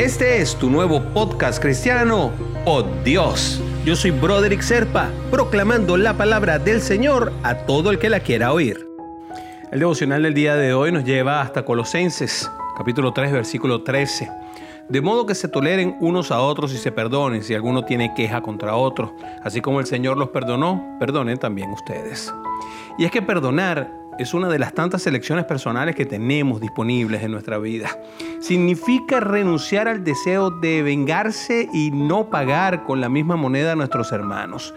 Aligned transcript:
Este 0.00 0.40
es 0.40 0.56
tu 0.56 0.70
nuevo 0.70 1.02
podcast 1.12 1.60
cristiano, 1.60 2.30
Oh 2.64 2.82
Dios. 3.04 3.60
Yo 3.84 3.94
soy 3.94 4.12
Broderick 4.12 4.62
Serpa, 4.62 5.10
proclamando 5.30 5.98
la 5.98 6.16
palabra 6.16 6.58
del 6.58 6.80
Señor 6.80 7.34
a 7.42 7.54
todo 7.66 7.90
el 7.90 7.98
que 7.98 8.08
la 8.08 8.20
quiera 8.20 8.54
oír. 8.54 8.88
El 9.70 9.80
devocional 9.80 10.22
del 10.22 10.32
día 10.32 10.56
de 10.56 10.72
hoy 10.72 10.90
nos 10.90 11.04
lleva 11.04 11.42
hasta 11.42 11.66
Colosenses, 11.66 12.50
capítulo 12.78 13.12
3, 13.12 13.30
versículo 13.30 13.82
13. 13.82 14.30
De 14.88 15.02
modo 15.02 15.26
que 15.26 15.34
se 15.34 15.48
toleren 15.48 15.98
unos 16.00 16.30
a 16.30 16.40
otros 16.40 16.72
y 16.72 16.78
se 16.78 16.92
perdonen 16.92 17.42
si 17.42 17.54
alguno 17.54 17.84
tiene 17.84 18.14
queja 18.14 18.40
contra 18.40 18.76
otro. 18.76 19.14
Así 19.42 19.60
como 19.60 19.80
el 19.80 19.86
Señor 19.86 20.16
los 20.16 20.30
perdonó, 20.30 20.96
perdonen 20.98 21.36
también 21.36 21.72
ustedes. 21.72 22.32
Y 22.96 23.04
es 23.04 23.10
que 23.10 23.20
perdonar 23.20 23.99
es 24.20 24.34
una 24.34 24.48
de 24.48 24.58
las 24.58 24.74
tantas 24.74 25.06
elecciones 25.06 25.46
personales 25.46 25.96
que 25.96 26.04
tenemos 26.04 26.60
disponibles 26.60 27.22
en 27.22 27.32
nuestra 27.32 27.56
vida. 27.56 27.88
Significa 28.38 29.18
renunciar 29.18 29.88
al 29.88 30.04
deseo 30.04 30.50
de 30.50 30.82
vengarse 30.82 31.66
y 31.72 31.90
no 31.90 32.28
pagar 32.28 32.84
con 32.84 33.00
la 33.00 33.08
misma 33.08 33.36
moneda 33.36 33.72
a 33.72 33.76
nuestros 33.76 34.12
hermanos. 34.12 34.74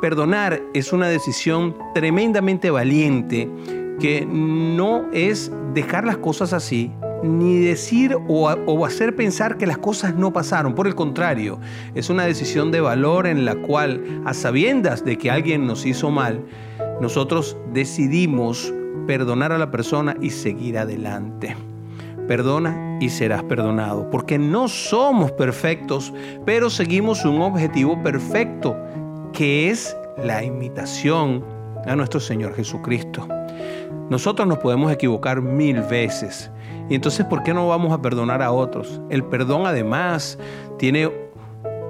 Perdonar 0.00 0.62
es 0.72 0.92
una 0.92 1.08
decisión 1.08 1.74
tremendamente 1.94 2.70
valiente 2.70 3.50
que 3.98 4.24
no 4.24 5.10
es 5.12 5.50
dejar 5.74 6.04
las 6.04 6.18
cosas 6.18 6.52
así, 6.52 6.92
ni 7.24 7.58
decir 7.58 8.16
o, 8.28 8.86
hacer 8.86 9.16
pensar 9.16 9.58
que 9.58 9.66
las 9.66 9.78
cosas 9.78 10.14
no 10.14 10.32
pasaron. 10.32 10.76
Por 10.76 10.86
el 10.86 10.94
contrario, 10.94 11.58
es 11.96 12.08
una 12.08 12.24
decisión 12.24 12.70
de 12.70 12.80
valor 12.80 13.26
en 13.26 13.44
la 13.44 13.56
cual, 13.56 14.22
a 14.24 14.32
sabiendas 14.32 15.04
de 15.04 15.18
que 15.18 15.28
alguien 15.28 15.66
nos 15.66 15.84
hizo 15.86 16.12
mal, 16.12 16.44
nosotros 17.00 17.56
decidimos 17.72 18.72
perdonar 19.06 19.52
a 19.52 19.58
la 19.58 19.70
persona 19.70 20.16
y 20.20 20.30
seguir 20.30 20.78
adelante. 20.78 21.56
Perdona 22.28 22.98
y 23.00 23.08
serás 23.08 23.42
perdonado, 23.42 24.08
porque 24.10 24.38
no 24.38 24.68
somos 24.68 25.32
perfectos, 25.32 26.12
pero 26.44 26.70
seguimos 26.70 27.24
un 27.24 27.40
objetivo 27.40 28.00
perfecto, 28.02 28.76
que 29.32 29.70
es 29.70 29.96
la 30.22 30.44
imitación 30.44 31.44
a 31.86 31.96
nuestro 31.96 32.20
Señor 32.20 32.54
Jesucristo. 32.54 33.26
Nosotros 34.10 34.46
nos 34.46 34.58
podemos 34.58 34.92
equivocar 34.92 35.40
mil 35.40 35.80
veces. 35.82 36.50
Y 36.88 36.94
entonces, 36.94 37.24
¿por 37.26 37.42
qué 37.42 37.54
no 37.54 37.68
vamos 37.68 37.92
a 37.92 38.02
perdonar 38.02 38.42
a 38.42 38.52
otros? 38.52 39.00
El 39.08 39.24
perdón 39.24 39.66
además 39.66 40.38
tiene 40.78 41.10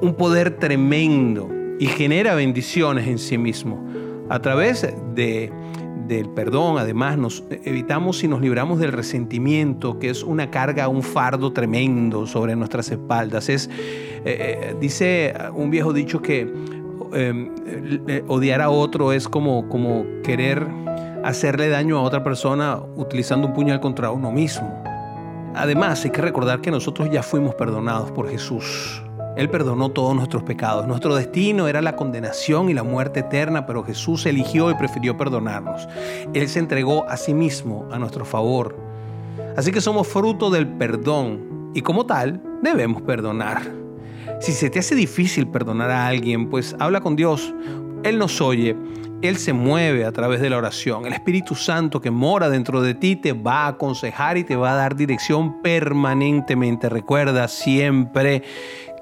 un 0.00 0.14
poder 0.14 0.58
tremendo 0.58 1.48
y 1.78 1.86
genera 1.86 2.34
bendiciones 2.34 3.06
en 3.06 3.18
sí 3.18 3.38
mismo. 3.38 3.82
A 4.32 4.40
través 4.40 4.88
de, 5.14 5.52
del 6.08 6.30
perdón, 6.30 6.78
además, 6.78 7.18
nos 7.18 7.44
evitamos 7.50 8.24
y 8.24 8.28
nos 8.28 8.40
libramos 8.40 8.78
del 8.78 8.90
resentimiento, 8.90 9.98
que 9.98 10.08
es 10.08 10.22
una 10.22 10.50
carga, 10.50 10.88
un 10.88 11.02
fardo 11.02 11.52
tremendo 11.52 12.26
sobre 12.26 12.56
nuestras 12.56 12.90
espaldas. 12.90 13.50
Es, 13.50 13.68
eh, 13.68 14.22
eh, 14.24 14.76
dice 14.80 15.34
un 15.52 15.70
viejo 15.70 15.92
dicho 15.92 16.22
que 16.22 16.50
em, 17.12 17.50
eh, 18.08 18.24
odiar 18.26 18.62
a 18.62 18.70
otro 18.70 19.12
es 19.12 19.28
como, 19.28 19.68
como 19.68 20.06
querer 20.24 20.66
hacerle 21.22 21.68
daño 21.68 21.98
a 21.98 22.00
otra 22.00 22.24
persona 22.24 22.80
utilizando 22.96 23.48
un 23.48 23.52
puñal 23.52 23.80
contra 23.80 24.10
uno 24.12 24.32
mismo. 24.32 24.82
Además, 25.54 26.02
hay 26.06 26.10
que 26.10 26.22
recordar 26.22 26.62
que 26.62 26.70
nosotros 26.70 27.10
ya 27.12 27.22
fuimos 27.22 27.54
perdonados 27.54 28.10
por 28.12 28.30
Jesús. 28.30 29.02
Él 29.36 29.48
perdonó 29.48 29.90
todos 29.90 30.14
nuestros 30.14 30.42
pecados. 30.42 30.86
Nuestro 30.86 31.14
destino 31.14 31.66
era 31.68 31.80
la 31.80 31.96
condenación 31.96 32.68
y 32.68 32.74
la 32.74 32.82
muerte 32.82 33.20
eterna, 33.20 33.66
pero 33.66 33.82
Jesús 33.82 34.26
eligió 34.26 34.70
y 34.70 34.74
prefirió 34.74 35.16
perdonarnos. 35.16 35.88
Él 36.34 36.48
se 36.48 36.58
entregó 36.58 37.08
a 37.08 37.16
sí 37.16 37.32
mismo 37.32 37.88
a 37.90 37.98
nuestro 37.98 38.24
favor. 38.24 38.76
Así 39.56 39.72
que 39.72 39.80
somos 39.80 40.06
fruto 40.06 40.50
del 40.50 40.66
perdón 40.66 41.70
y 41.74 41.80
como 41.80 42.04
tal 42.04 42.42
debemos 42.62 43.02
perdonar. 43.02 43.62
Si 44.40 44.52
se 44.52 44.70
te 44.70 44.78
hace 44.78 44.94
difícil 44.94 45.46
perdonar 45.48 45.90
a 45.90 46.06
alguien, 46.06 46.50
pues 46.50 46.76
habla 46.78 47.00
con 47.00 47.16
Dios. 47.16 47.54
Él 48.02 48.18
nos 48.18 48.40
oye, 48.40 48.76
Él 49.22 49.36
se 49.36 49.52
mueve 49.52 50.04
a 50.04 50.12
través 50.12 50.40
de 50.40 50.50
la 50.50 50.58
oración. 50.58 51.06
El 51.06 51.12
Espíritu 51.12 51.54
Santo 51.54 52.00
que 52.00 52.10
mora 52.10 52.50
dentro 52.50 52.82
de 52.82 52.94
ti 52.94 53.16
te 53.16 53.32
va 53.32 53.64
a 53.64 53.68
aconsejar 53.68 54.36
y 54.36 54.44
te 54.44 54.56
va 54.56 54.72
a 54.72 54.76
dar 54.76 54.96
dirección 54.96 55.62
permanentemente. 55.62 56.88
Recuerda 56.88 57.46
siempre 57.48 58.42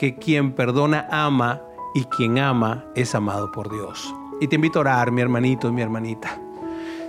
que 0.01 0.15
quien 0.15 0.53
perdona 0.53 1.07
ama 1.11 1.61
y 1.93 2.05
quien 2.05 2.39
ama 2.39 2.87
es 2.95 3.15
amado 3.15 3.53
por 3.53 3.71
Dios. 3.71 4.15
Y 4.41 4.49
te 4.49 4.57
invito 4.57 4.79
a 4.79 4.81
orar, 4.81 5.13
mi 5.13 5.21
hermanito 5.21 5.69
y 5.69 5.73
mi 5.73 5.83
hermanita. 5.83 6.41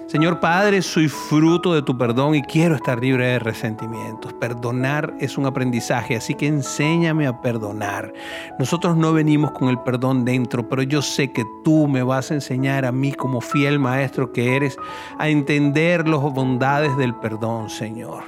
Señor 0.08 0.42
Padre, 0.42 0.82
soy 0.82 1.08
fruto 1.08 1.74
de 1.74 1.84
tu 1.84 1.98
perdón 1.98 2.36
y 2.36 2.42
quiero 2.42 2.76
estar 2.76 3.00
libre 3.00 3.28
de 3.28 3.40
resentimientos. 3.40 4.34
Perdonar 4.34 5.14
es 5.22 5.38
un 5.38 5.46
aprendizaje, 5.46 6.18
así 6.18 6.36
que 6.36 6.48
enséñame 6.48 7.28
a 7.28 7.40
perdonar. 7.40 8.12
Nosotros 8.60 8.98
no 8.98 9.14
venimos 9.14 9.52
con 9.52 9.70
el 9.70 9.80
perdón 9.80 10.26
dentro, 10.26 10.68
pero 10.68 10.82
yo 10.82 11.02
sé 11.02 11.32
que 11.32 11.46
tú 11.64 11.88
me 11.88 12.04
vas 12.04 12.30
a 12.30 12.34
enseñar 12.34 12.84
a 12.84 12.92
mí 12.92 13.14
como 13.14 13.40
fiel 13.40 13.80
maestro 13.80 14.34
que 14.34 14.58
eres 14.58 14.76
a 15.18 15.30
entender 15.30 16.10
las 16.10 16.20
bondades 16.20 16.98
del 16.98 17.16
perdón, 17.16 17.70
Señor. 17.70 18.26